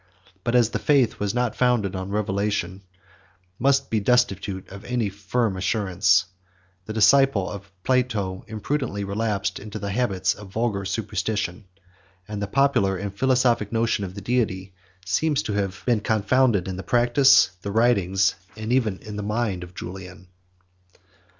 But 0.43 0.55
as 0.55 0.71
the 0.71 0.79
faith, 0.79 1.19
which 1.19 1.27
is 1.27 1.33
not 1.35 1.55
founded 1.55 1.95
on 1.95 2.09
revelation, 2.09 2.81
must 3.59 3.85
remain 3.91 4.01
destitute 4.03 4.67
of 4.69 4.83
any 4.83 5.09
firm 5.09 5.55
assurance, 5.55 6.25
the 6.87 6.91
disciple 6.93 7.47
of 7.47 7.69
Plato 7.83 8.43
imprudently 8.47 9.03
relapsed 9.03 9.59
into 9.59 9.77
the 9.77 9.91
habits 9.91 10.33
of 10.33 10.47
vulgar 10.51 10.85
superstition; 10.85 11.65
and 12.27 12.41
the 12.41 12.47
popular 12.47 12.97
and 12.97 13.15
philosophic 13.15 13.71
notion 13.71 14.03
of 14.03 14.15
the 14.15 14.21
Deity 14.21 14.73
seems 15.05 15.43
to 15.43 15.53
have 15.53 15.83
been 15.85 15.99
confounded 15.99 16.67
in 16.67 16.77
the 16.77 16.81
practice, 16.81 17.51
the 17.61 17.69
writings, 17.71 18.33
and 18.57 18.73
even 18.73 18.97
in 19.03 19.17
the 19.17 19.21
mind 19.21 19.63
of 19.63 19.75
Julian. 19.75 20.29